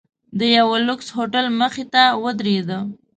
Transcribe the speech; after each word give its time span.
د 0.39 0.41
یوه 0.57 0.77
لوکس 0.87 1.07
هوټل 1.17 1.45
مخې 1.59 1.85
ته 1.93 2.03
ودریده. 2.23 2.79